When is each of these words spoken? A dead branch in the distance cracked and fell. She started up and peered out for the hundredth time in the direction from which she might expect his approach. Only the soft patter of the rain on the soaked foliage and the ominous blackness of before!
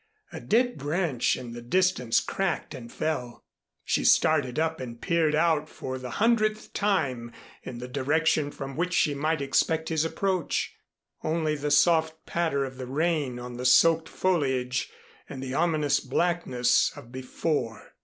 A 0.33 0.39
dead 0.39 0.79
branch 0.79 1.37
in 1.37 1.51
the 1.53 1.61
distance 1.61 2.21
cracked 2.21 2.73
and 2.73 2.91
fell. 2.91 3.45
She 3.83 4.03
started 4.03 4.57
up 4.57 4.79
and 4.79 4.99
peered 4.99 5.35
out 5.35 5.69
for 5.69 5.99
the 5.99 6.09
hundredth 6.17 6.73
time 6.73 7.31
in 7.61 7.77
the 7.77 7.87
direction 7.87 8.49
from 8.49 8.75
which 8.75 8.95
she 8.95 9.13
might 9.13 9.43
expect 9.43 9.89
his 9.89 10.03
approach. 10.03 10.73
Only 11.23 11.55
the 11.55 11.69
soft 11.69 12.25
patter 12.25 12.65
of 12.65 12.77
the 12.77 12.87
rain 12.87 13.37
on 13.37 13.57
the 13.57 13.63
soaked 13.65 14.09
foliage 14.09 14.89
and 15.29 15.43
the 15.43 15.53
ominous 15.53 15.99
blackness 15.99 16.91
of 16.95 17.11
before! 17.11 17.93